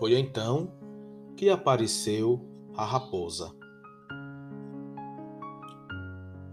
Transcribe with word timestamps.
Foi 0.00 0.18
então 0.18 0.72
que 1.36 1.50
apareceu 1.50 2.40
a 2.74 2.86
raposa. 2.86 3.54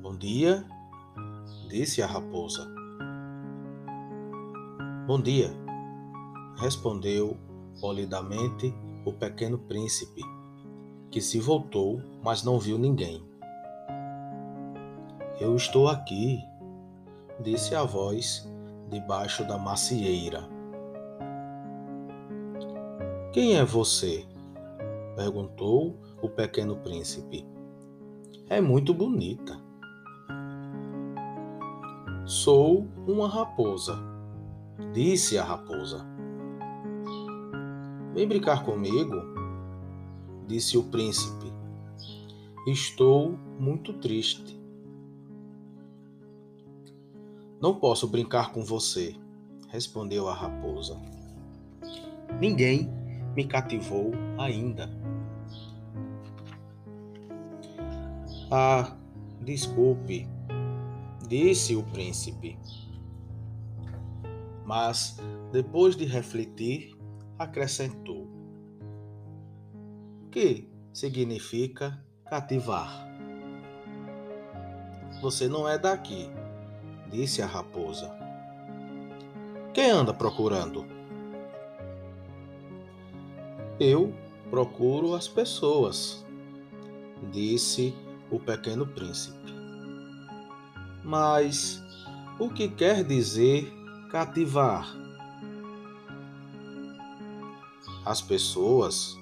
Bom 0.02 0.18
dia, 0.18 0.66
disse 1.70 2.02
a 2.02 2.08
raposa. 2.08 2.70
Bom 5.08 5.22
dia, 5.22 5.50
respondeu 6.58 7.38
polidamente 7.80 8.76
o 9.06 9.14
pequeno 9.14 9.58
príncipe, 9.58 10.22
que 11.10 11.22
se 11.22 11.40
voltou, 11.40 12.02
mas 12.22 12.44
não 12.44 12.60
viu 12.60 12.78
ninguém. 12.78 13.26
Eu 15.40 15.56
estou 15.56 15.88
aqui, 15.88 16.38
disse 17.40 17.74
a 17.74 17.84
voz 17.84 18.46
debaixo 18.90 19.48
da 19.48 19.58
macieira. 19.58 20.57
Quem 23.38 23.56
é 23.56 23.64
você? 23.64 24.26
perguntou 25.16 25.96
o 26.24 26.28
pequeno 26.28 26.76
príncipe. 26.78 27.46
É 28.50 28.60
muito 28.60 28.96
bonita. 28.96 29.62
Sou 32.26 32.88
uma 33.06 33.30
raposa, 33.30 33.96
disse 34.92 35.38
a 35.38 35.44
raposa. 35.44 36.04
Vem 38.16 38.28
brincar 38.28 38.66
comigo, 38.66 39.14
disse 40.48 40.76
o 40.76 40.86
príncipe. 40.86 41.54
Estou 42.66 43.38
muito 43.60 43.94
triste. 43.94 44.60
Não 47.62 47.76
posso 47.76 48.08
brincar 48.08 48.52
com 48.52 48.66
você, 48.66 49.16
respondeu 49.70 50.28
a 50.28 50.34
raposa. 50.34 51.00
Ninguém 52.40 53.06
me 53.38 53.46
cativou 53.46 54.14
ainda. 54.40 54.90
Ah, 58.50 58.98
desculpe, 59.42 60.28
disse 61.28 61.76
o 61.76 61.84
príncipe. 61.84 62.58
Mas, 64.66 65.18
depois 65.52 65.96
de 65.96 66.04
refletir, 66.06 66.98
acrescentou: 67.38 68.28
Que 70.32 70.68
significa 70.92 72.04
cativar? 72.28 73.08
Você 75.22 75.48
não 75.48 75.70
é 75.70 75.78
daqui, 75.78 76.28
disse 77.12 77.44
a 77.44 77.46
raposa. 77.46 78.10
Quem 79.76 79.92
anda 79.92 80.12
procurando? 80.12 80.97
Eu 83.80 84.12
procuro 84.50 85.14
as 85.14 85.28
pessoas, 85.28 86.26
disse 87.32 87.94
o 88.32 88.40
pequeno 88.40 88.88
príncipe. 88.88 89.54
Mas 91.04 91.80
o 92.40 92.50
que 92.50 92.70
quer 92.70 93.04
dizer 93.04 93.72
cativar? 94.10 94.88
As 98.04 98.20
pessoas, 98.20 99.16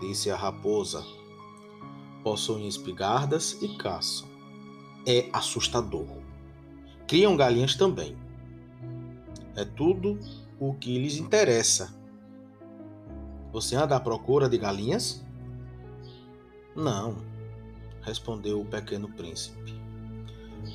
disse 0.00 0.28
a 0.28 0.36
raposa, 0.36 1.04
possuem 2.24 2.66
espigardas 2.66 3.62
e 3.62 3.76
caçam. 3.76 4.28
É 5.06 5.28
assustador. 5.32 6.18
Criam 7.06 7.36
galinhas 7.36 7.76
também. 7.76 8.16
É 9.54 9.64
tudo 9.64 10.18
o 10.58 10.74
que 10.74 10.98
lhes 10.98 11.16
interessa. 11.16 11.99
Você 13.52 13.76
anda 13.76 13.96
à 13.96 14.00
procura 14.00 14.48
de 14.48 14.56
galinhas? 14.56 15.24
Não, 16.74 17.16
respondeu 18.02 18.60
o 18.60 18.64
pequeno 18.64 19.08
príncipe. 19.08 19.74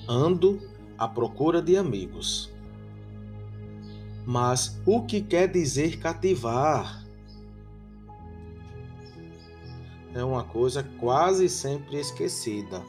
Ando 0.08 0.60
à 0.98 1.08
procura 1.08 1.62
de 1.62 1.78
amigos. 1.78 2.54
Mas 4.26 4.82
o 4.86 5.04
que 5.04 5.22
quer 5.22 5.48
dizer 5.48 6.00
cativar? 6.00 7.06
É 10.14 10.24
uma 10.24 10.44
coisa 10.44 10.82
quase 11.00 11.48
sempre 11.50 12.00
esquecida, 12.00 12.82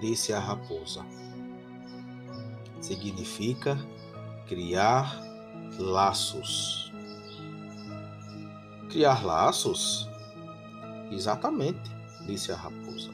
disse 0.00 0.32
a 0.32 0.38
raposa. 0.38 1.04
Significa 2.80 3.76
criar 4.46 5.20
laços. 5.78 6.92
Criar 8.88 9.24
laços? 9.24 10.08
Exatamente, 11.10 11.90
disse 12.26 12.50
a 12.52 12.56
raposa. 12.56 13.10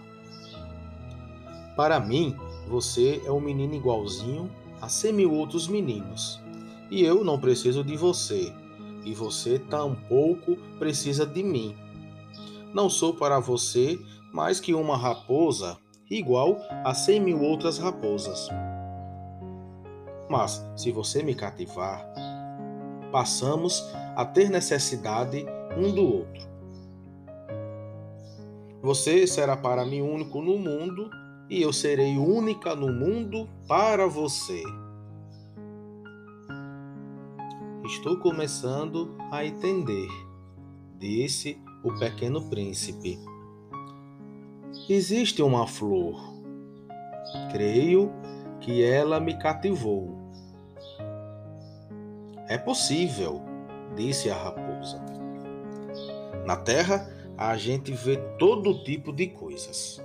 Para 1.77 1.99
mim, 1.99 2.37
você 2.69 3.21
é 3.27 3.33
um 3.33 3.41
menino 3.41 3.75
igualzinho 3.75 4.51
a 4.81 4.89
cem 4.89 5.13
mil 5.13 5.33
outros 5.33 5.67
meninos. 5.67 6.41
E 6.91 7.03
eu 7.03 7.25
não 7.25 7.41
preciso 7.41 7.83
de 7.83 7.97
você. 7.97 8.53
E 9.05 9.13
você 9.13 9.59
tampouco 9.59 10.57
precisa 10.79 11.27
de 11.27 11.43
mim. 11.43 11.77
Não 12.73 12.89
sou 12.89 13.15
para 13.15 13.41
você 13.41 13.99
mais 14.33 14.61
que 14.61 14.75
uma 14.75 14.97
raposa 14.97 15.77
igual 16.09 16.59
a 16.84 16.95
cem 16.95 17.21
mil 17.21 17.43
outras 17.43 17.79
raposas. 17.79 18.49
Mas, 20.29 20.65
se 20.77 20.91
você 20.91 21.23
me 21.23 21.34
cativar, 21.34 22.05
passamos 23.13 23.84
a 24.17 24.25
ter 24.25 24.49
necessidade 24.49 25.45
um 25.77 25.93
do 25.93 26.03
outro. 26.03 26.55
Você 28.83 29.27
será 29.27 29.57
para 29.57 29.85
mim 29.85 30.03
único 30.03 30.43
no 30.43 30.59
mundo 30.59 31.09
e 31.49 31.62
eu 31.62 31.73
serei 31.73 32.17
única 32.17 32.75
no 32.75 32.93
mundo 32.93 33.49
para 33.67 34.07
você. 34.07 34.63
Estou 37.84 38.19
começando 38.19 39.17
a 39.31 39.45
entender, 39.45 40.09
disse 40.99 41.59
o 41.83 41.93
pequeno 41.99 42.49
príncipe. 42.49 43.19
Existe 44.89 45.43
uma 45.43 45.67
flor. 45.67 46.19
Creio 47.53 48.11
que 48.61 48.83
ela 48.83 49.21
me 49.21 49.39
cativou. 49.39 50.15
É 52.49 52.59
possível, 52.59 53.43
disse 53.97 54.31
a 54.31 54.37
raposa. 54.37 55.24
Na 56.47 56.56
terra, 56.56 57.09
a 57.37 57.56
gente 57.56 57.93
vê 57.93 58.17
todo 58.39 58.83
tipo 58.84 59.12
de 59.12 59.28
coisas. 59.28 60.03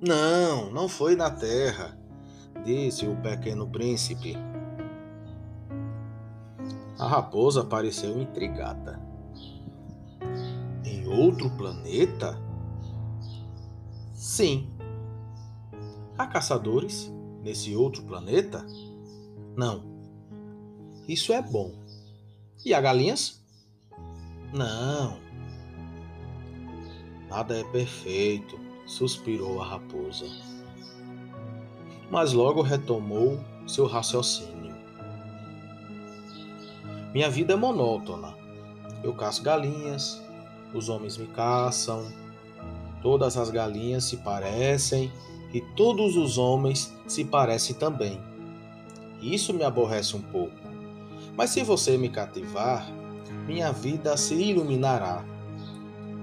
Não, 0.00 0.70
não 0.70 0.88
foi 0.88 1.16
na 1.16 1.30
terra, 1.30 1.98
disse 2.64 3.06
o 3.06 3.16
pequeno 3.16 3.68
príncipe. 3.68 4.36
A 6.98 7.06
raposa 7.06 7.64
pareceu 7.64 8.20
intrigada. 8.20 9.00
Em 10.84 11.06
outro 11.06 11.50
planeta? 11.50 12.38
Sim. 14.14 14.70
Há 16.16 16.26
caçadores 16.26 17.12
nesse 17.42 17.74
outro 17.74 18.02
planeta? 18.02 18.64
Não. 19.56 19.82
Isso 21.08 21.32
é 21.32 21.40
bom. 21.40 21.72
E 22.64 22.74
há 22.74 22.80
galinhas? 22.80 23.44
Não. 24.52 25.18
Nada 27.28 27.58
é 27.58 27.64
perfeito 27.64 28.68
suspirou 28.88 29.60
a 29.60 29.66
raposa. 29.66 30.26
Mas 32.10 32.32
logo 32.32 32.62
retomou 32.62 33.38
seu 33.66 33.86
raciocínio. 33.86 34.74
Minha 37.12 37.28
vida 37.28 37.52
é 37.52 37.56
monótona. 37.56 38.34
Eu 39.02 39.12
caço 39.14 39.42
galinhas, 39.42 40.22
os 40.74 40.88
homens 40.88 41.16
me 41.18 41.26
caçam, 41.26 42.10
todas 43.02 43.36
as 43.36 43.50
galinhas 43.50 44.04
se 44.04 44.16
parecem 44.16 45.12
e 45.52 45.60
todos 45.60 46.16
os 46.16 46.38
homens 46.38 46.92
se 47.06 47.24
parecem 47.24 47.76
também. 47.76 48.20
Isso 49.20 49.52
me 49.52 49.64
aborrece 49.64 50.16
um 50.16 50.22
pouco. 50.22 50.56
Mas 51.36 51.50
se 51.50 51.62
você 51.62 51.96
me 51.96 52.08
cativar, 52.08 52.86
minha 53.48 53.72
vida 53.72 54.14
se 54.14 54.34
iluminará. 54.34 55.24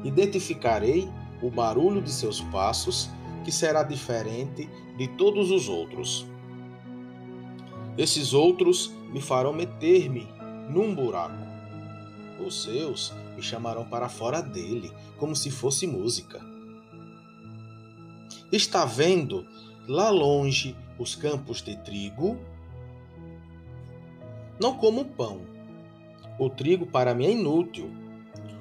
Identificarei 0.03 1.09
o 1.41 1.49
barulho 1.49 1.99
de 1.99 2.11
seus 2.11 2.39
passos, 2.39 3.09
que 3.43 3.51
será 3.51 3.81
diferente 3.81 4.69
de 4.95 5.07
todos 5.17 5.49
os 5.49 5.67
outros. 5.67 6.27
Esses 7.97 8.31
outros 8.31 8.93
me 9.11 9.19
farão 9.19 9.53
meter-me 9.53 10.27
num 10.69 10.93
buraco. 10.93 11.43
Os 12.45 12.61
seus 12.61 13.11
me 13.35 13.41
chamarão 13.41 13.85
para 13.85 14.07
fora 14.07 14.39
dele, 14.39 14.91
como 15.17 15.35
se 15.35 15.49
fosse 15.49 15.87
música. 15.87 16.39
Está 18.51 18.85
vendo 18.85 19.47
lá 19.87 20.11
longe 20.11 20.75
os 20.99 21.15
campos 21.15 21.63
de 21.63 21.75
trigo? 21.77 22.37
Não 24.59 24.77
como 24.77 25.05
pão, 25.05 25.54
O 26.37 26.49
trigo 26.49 26.85
para 26.85 27.13
mim 27.13 27.25
é 27.25 27.31
inútil. 27.31 27.89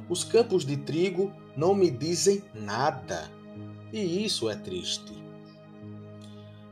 Os 0.08 0.22
campos 0.22 0.64
de 0.64 0.76
trigo 0.76 1.32
não 1.56 1.74
me 1.74 1.90
dizem 1.90 2.42
nada. 2.54 3.30
E 3.92 4.24
isso 4.24 4.48
é 4.48 4.56
triste. 4.56 5.12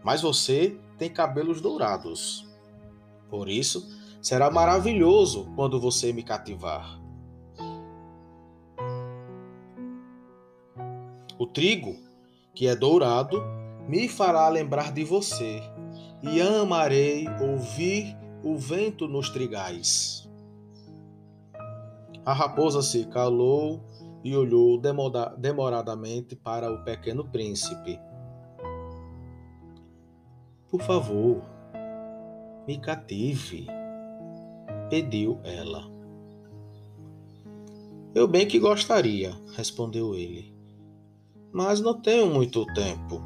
Mas 0.02 0.22
você 0.22 0.76
tem 0.98 1.10
cabelos 1.10 1.60
dourados. 1.60 2.48
Por 3.30 3.48
isso, 3.48 3.88
será 4.20 4.50
maravilhoso 4.50 5.50
quando 5.56 5.80
você 5.80 6.12
me 6.12 6.22
cativar. 6.22 7.00
O 11.38 11.46
trigo, 11.46 11.96
que 12.54 12.68
é 12.68 12.76
dourado, 12.76 13.42
me 13.88 14.08
fará 14.08 14.48
lembrar 14.48 14.92
de 14.92 15.02
você, 15.02 15.60
e 16.22 16.40
amarei 16.40 17.26
ouvir 17.40 18.16
o 18.44 18.56
vento 18.56 19.08
nos 19.08 19.28
trigais. 19.28 20.21
A 22.24 22.32
raposa 22.32 22.82
se 22.82 23.04
calou 23.06 23.82
e 24.22 24.36
olhou 24.36 24.80
demoradamente 25.36 26.36
para 26.36 26.72
o 26.72 26.84
pequeno 26.84 27.24
príncipe. 27.24 27.98
Por 30.70 30.80
favor, 30.82 31.42
me 32.66 32.78
cative, 32.78 33.66
pediu 34.88 35.40
ela. 35.42 35.90
Eu 38.14 38.28
bem 38.28 38.46
que 38.46 38.58
gostaria, 38.58 39.34
respondeu 39.56 40.14
ele, 40.14 40.54
mas 41.52 41.80
não 41.80 42.00
tenho 42.00 42.26
muito 42.32 42.64
tempo. 42.66 43.20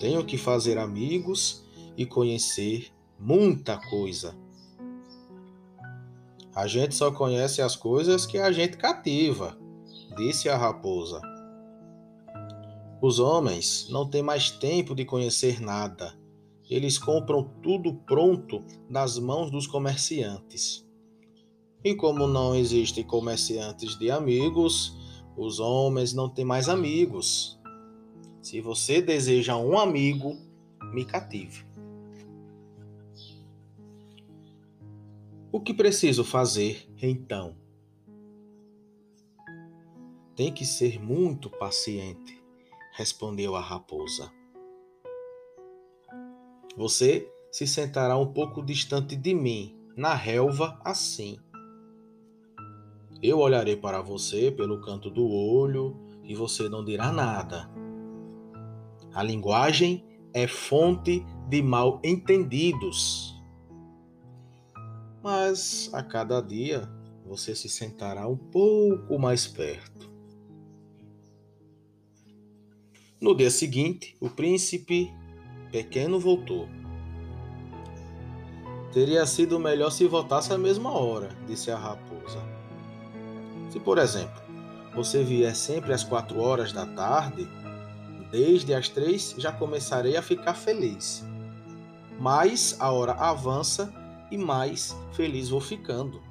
Tenho 0.00 0.24
que 0.24 0.36
fazer 0.36 0.78
amigos 0.78 1.64
e 1.96 2.04
conhecer 2.04 2.92
muita 3.18 3.78
coisa. 3.88 4.34
A 6.56 6.66
gente 6.66 6.94
só 6.94 7.12
conhece 7.12 7.60
as 7.60 7.76
coisas 7.76 8.24
que 8.24 8.38
a 8.38 8.50
gente 8.50 8.78
cativa, 8.78 9.58
disse 10.16 10.48
a 10.48 10.56
raposa. 10.56 11.20
Os 13.02 13.18
homens 13.18 13.88
não 13.90 14.08
têm 14.08 14.22
mais 14.22 14.50
tempo 14.50 14.94
de 14.94 15.04
conhecer 15.04 15.60
nada. 15.60 16.18
Eles 16.70 16.96
compram 16.96 17.44
tudo 17.62 17.92
pronto 18.06 18.64
nas 18.88 19.18
mãos 19.18 19.50
dos 19.50 19.66
comerciantes. 19.66 20.82
E 21.84 21.94
como 21.94 22.26
não 22.26 22.54
existem 22.54 23.04
comerciantes 23.04 23.98
de 23.98 24.10
amigos, 24.10 24.96
os 25.36 25.60
homens 25.60 26.14
não 26.14 26.26
têm 26.26 26.46
mais 26.46 26.70
amigos. 26.70 27.60
Se 28.40 28.62
você 28.62 29.02
deseja 29.02 29.58
um 29.58 29.78
amigo, 29.78 30.34
me 30.94 31.04
cative. 31.04 31.66
O 35.52 35.60
que 35.60 35.72
preciso 35.72 36.24
fazer 36.24 36.88
então? 37.00 37.56
Tem 40.34 40.52
que 40.52 40.66
ser 40.66 41.00
muito 41.00 41.48
paciente, 41.48 42.42
respondeu 42.92 43.54
a 43.54 43.60
raposa. 43.60 44.30
Você 46.76 47.32
se 47.50 47.66
sentará 47.66 48.18
um 48.18 48.32
pouco 48.32 48.62
distante 48.62 49.16
de 49.16 49.34
mim, 49.34 49.74
na 49.96 50.14
relva, 50.14 50.78
assim. 50.84 51.38
Eu 53.22 53.38
olharei 53.38 53.76
para 53.76 54.02
você 54.02 54.50
pelo 54.50 54.80
canto 54.82 55.08
do 55.08 55.26
olho 55.26 55.96
e 56.22 56.34
você 56.34 56.68
não 56.68 56.84
dirá 56.84 57.10
nada. 57.12 57.70
A 59.14 59.22
linguagem 59.22 60.04
é 60.34 60.46
fonte 60.46 61.24
de 61.48 61.62
mal 61.62 61.98
entendidos. 62.04 63.35
Mas 65.26 65.90
a 65.92 66.04
cada 66.04 66.40
dia 66.40 66.88
você 67.24 67.52
se 67.52 67.68
sentará 67.68 68.28
um 68.28 68.36
pouco 68.36 69.18
mais 69.18 69.44
perto. 69.44 70.08
No 73.20 73.34
dia 73.34 73.50
seguinte, 73.50 74.16
o 74.20 74.30
príncipe 74.30 75.12
pequeno 75.72 76.20
voltou. 76.20 76.68
Teria 78.92 79.26
sido 79.26 79.58
melhor 79.58 79.90
se 79.90 80.06
voltasse 80.06 80.52
à 80.52 80.58
mesma 80.58 80.92
hora, 80.92 81.36
disse 81.44 81.72
a 81.72 81.76
raposa. 81.76 82.40
Se, 83.68 83.80
por 83.80 83.98
exemplo, 83.98 84.40
você 84.94 85.24
vier 85.24 85.56
sempre 85.56 85.92
às 85.92 86.04
quatro 86.04 86.38
horas 86.38 86.72
da 86.72 86.86
tarde, 86.86 87.48
desde 88.30 88.72
as 88.72 88.88
três 88.88 89.34
já 89.36 89.50
começarei 89.50 90.16
a 90.16 90.22
ficar 90.22 90.54
feliz. 90.54 91.24
Mais 92.16 92.76
a 92.78 92.92
hora 92.92 93.14
avança 93.14 94.05
e 94.30 94.36
mais 94.36 94.96
feliz 95.12 95.48
vou 95.48 95.60
ficando. 95.60 96.22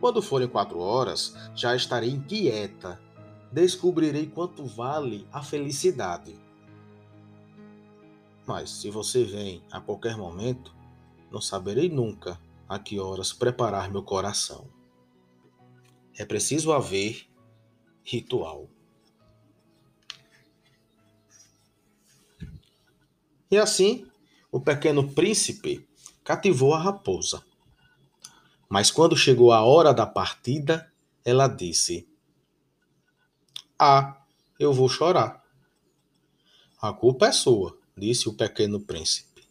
Quando 0.00 0.20
forem 0.20 0.48
quatro 0.48 0.78
horas, 0.78 1.36
já 1.54 1.76
estarei 1.76 2.10
inquieta. 2.10 3.00
Descobrirei 3.52 4.26
quanto 4.26 4.64
vale 4.64 5.28
a 5.30 5.42
felicidade. 5.42 6.34
Mas 8.46 8.70
se 8.70 8.90
você 8.90 9.24
vem 9.24 9.62
a 9.70 9.80
qualquer 9.80 10.16
momento, 10.16 10.74
não 11.30 11.40
saberei 11.40 11.88
nunca 11.88 12.40
a 12.68 12.78
que 12.78 12.98
horas 12.98 13.32
preparar 13.32 13.90
meu 13.90 14.02
coração. 14.02 14.66
É 16.16 16.24
preciso 16.24 16.72
haver 16.72 17.26
ritual. 18.02 18.68
E 23.50 23.56
assim, 23.58 24.06
o 24.50 24.58
pequeno 24.58 25.12
príncipe 25.12 25.86
cativou 26.24 26.74
a 26.74 26.78
raposa. 26.78 27.44
Mas 28.68 28.90
quando 28.90 29.16
chegou 29.16 29.52
a 29.52 29.62
hora 29.62 29.92
da 29.92 30.06
partida, 30.06 30.90
ela 31.24 31.46
disse: 31.46 32.08
Ah, 33.78 34.22
eu 34.58 34.72
vou 34.72 34.88
chorar. 34.88 35.42
A 36.80 36.92
culpa 36.92 37.26
é 37.26 37.32
sua 37.32 37.82
disse 37.96 38.28
o 38.28 38.34
pequeno 38.34 38.80
príncipe. 38.80 39.46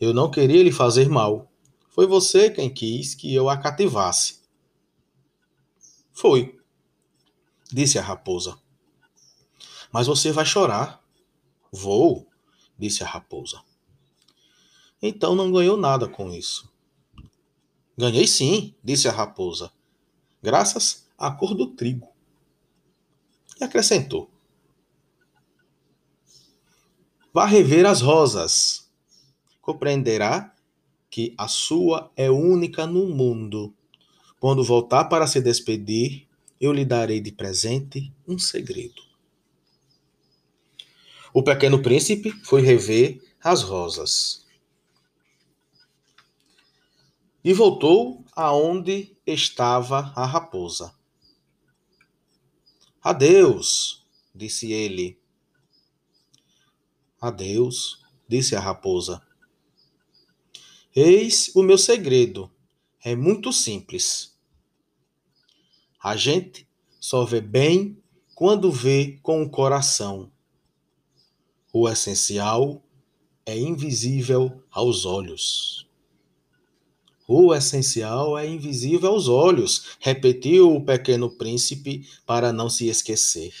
Eu 0.00 0.12
não 0.12 0.30
queria 0.30 0.62
lhe 0.62 0.72
fazer 0.72 1.08
mal. 1.08 1.50
Foi 1.90 2.06
você 2.06 2.50
quem 2.50 2.72
quis 2.72 3.14
que 3.14 3.32
eu 3.34 3.48
a 3.48 3.56
cativasse. 3.56 4.40
Foi, 6.12 6.58
disse 7.72 7.98
a 7.98 8.02
raposa. 8.02 8.58
Mas 9.90 10.06
você 10.06 10.32
vai 10.32 10.44
chorar. 10.44 11.02
Vou, 11.72 12.26
disse 12.78 13.02
a 13.02 13.06
raposa. 13.06 13.62
Então 15.00 15.34
não 15.34 15.52
ganhou 15.52 15.76
nada 15.76 16.08
com 16.08 16.30
isso. 16.30 16.70
Ganhei 17.96 18.26
sim, 18.26 18.74
disse 18.82 19.08
a 19.08 19.12
raposa, 19.12 19.70
graças 20.42 21.06
à 21.18 21.30
cor 21.30 21.54
do 21.54 21.68
trigo. 21.68 22.08
E 23.60 23.64
acrescentou: 23.64 24.30
Vá 27.32 27.44
rever 27.44 27.84
as 27.84 28.00
rosas. 28.00 28.90
Compreenderá 29.60 30.54
que 31.10 31.34
a 31.36 31.48
sua 31.48 32.10
é 32.16 32.30
única 32.30 32.86
no 32.86 33.08
mundo. 33.08 33.74
Quando 34.38 34.62
voltar 34.62 35.04
para 35.04 35.26
se 35.26 35.40
despedir, 35.40 36.26
eu 36.60 36.72
lhe 36.72 36.84
darei 36.84 37.20
de 37.20 37.32
presente 37.32 38.12
um 38.26 38.38
segredo. 38.38 39.02
O 41.32 41.42
pequeno 41.42 41.82
príncipe 41.82 42.30
foi 42.42 42.62
rever 42.62 43.22
as 43.42 43.62
rosas. 43.62 44.45
E 47.46 47.52
voltou 47.52 48.24
aonde 48.32 49.16
estava 49.24 50.12
a 50.16 50.26
raposa. 50.26 50.92
Adeus, 53.00 54.04
disse 54.34 54.72
ele. 54.72 55.16
Adeus, 57.20 58.04
disse 58.26 58.56
a 58.56 58.60
raposa. 58.60 59.22
Eis 60.92 61.54
o 61.54 61.62
meu 61.62 61.78
segredo. 61.78 62.50
É 63.00 63.14
muito 63.14 63.52
simples. 63.52 64.36
A 66.02 66.16
gente 66.16 66.68
só 66.98 67.24
vê 67.24 67.40
bem 67.40 68.02
quando 68.34 68.72
vê 68.72 69.20
com 69.22 69.44
o 69.44 69.48
coração. 69.48 70.32
O 71.72 71.88
essencial 71.88 72.82
é 73.46 73.56
invisível 73.56 74.64
aos 74.68 75.04
olhos. 75.04 75.85
O 77.28 77.52
essencial 77.52 78.38
é 78.38 78.46
invisível 78.46 79.10
aos 79.10 79.26
olhos, 79.26 79.96
repetiu 79.98 80.74
o 80.74 80.84
pequeno 80.84 81.28
príncipe 81.28 82.08
para 82.24 82.52
não 82.52 82.70
se 82.70 82.88
esquecer. 82.88 83.52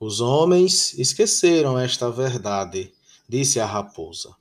Os 0.00 0.20
homens 0.20 0.96
esqueceram 0.98 1.78
esta 1.78 2.10
verdade, 2.10 2.92
disse 3.28 3.60
a 3.60 3.66
raposa. 3.66 4.34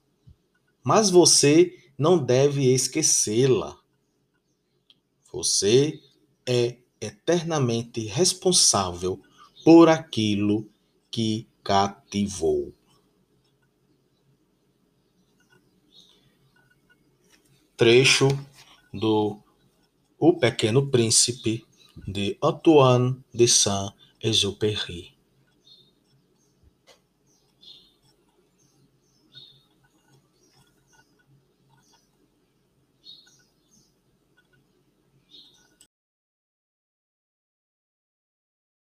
Mas 0.83 1.09
você 1.09 1.75
não 1.97 2.17
deve 2.17 2.71
esquecê-la. 2.73 3.77
Você 5.33 5.99
é 6.45 6.77
eternamente 7.01 8.05
responsável 8.05 9.19
por 9.65 9.89
aquilo 9.89 10.69
que 11.11 11.47
cativou. 11.63 12.71
Trecho 17.77 18.27
do 18.91 19.37
O 20.19 20.33
Pequeno 20.33 20.87
Príncipe 20.87 21.63
de 22.07 22.35
Antoine 22.41 23.15
de 23.31 23.47
Saint-Exupéry. 23.47 25.16